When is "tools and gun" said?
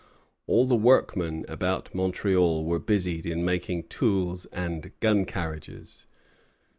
3.83-5.25